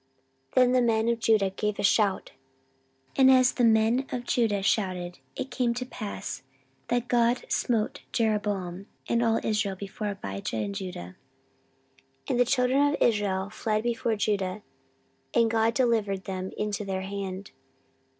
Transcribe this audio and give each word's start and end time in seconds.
14:013:015 0.53 0.55
Then 0.55 0.71
the 0.71 0.81
men 0.81 1.09
of 1.09 1.19
Judah 1.19 1.49
gave 1.51 1.77
a 1.77 1.83
shout: 1.83 2.31
and 3.15 3.29
as 3.29 3.51
the 3.51 3.63
men 3.63 4.07
of 4.11 4.23
Judah 4.23 4.63
shouted, 4.63 5.19
it 5.35 5.51
came 5.51 5.75
to 5.75 5.85
pass, 5.85 6.41
that 6.87 7.07
God 7.07 7.45
smote 7.51 8.01
Jeroboam 8.11 8.87
and 9.07 9.21
all 9.21 9.39
Israel 9.43 9.75
before 9.75 10.07
Abijah 10.09 10.57
and 10.57 10.73
Judah. 10.73 11.17
14:013:016 12.27 12.29
And 12.31 12.39
the 12.39 12.45
children 12.45 12.81
of 12.81 12.97
Israel 12.99 13.49
fled 13.51 13.83
before 13.83 14.15
Judah: 14.15 14.63
and 15.35 15.51
God 15.51 15.75
delivered 15.75 16.23
them 16.23 16.49
into 16.57 16.83
their 16.83 17.01
hand. 17.01 17.51